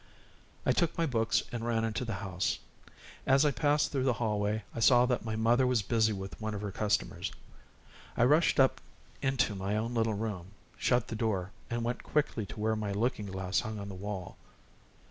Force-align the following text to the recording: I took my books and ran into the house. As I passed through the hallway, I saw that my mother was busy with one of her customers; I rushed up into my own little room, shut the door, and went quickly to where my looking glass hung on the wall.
I 0.65 0.71
took 0.71 0.97
my 0.97 1.05
books 1.05 1.43
and 1.51 1.63
ran 1.63 1.83
into 1.83 2.03
the 2.03 2.15
house. 2.15 2.57
As 3.27 3.45
I 3.45 3.51
passed 3.51 3.91
through 3.91 4.01
the 4.05 4.13
hallway, 4.17 4.63
I 4.73 4.79
saw 4.79 5.05
that 5.05 5.23
my 5.23 5.35
mother 5.35 5.67
was 5.67 5.83
busy 5.83 6.11
with 6.11 6.41
one 6.41 6.55
of 6.55 6.61
her 6.61 6.71
customers; 6.71 7.31
I 8.17 8.23
rushed 8.23 8.59
up 8.59 8.81
into 9.21 9.53
my 9.53 9.77
own 9.77 9.93
little 9.93 10.15
room, 10.15 10.53
shut 10.75 11.07
the 11.09 11.15
door, 11.15 11.51
and 11.69 11.83
went 11.83 12.01
quickly 12.01 12.47
to 12.47 12.59
where 12.59 12.75
my 12.75 12.91
looking 12.91 13.27
glass 13.27 13.59
hung 13.59 13.77
on 13.77 13.89
the 13.89 13.93
wall. 13.93 14.37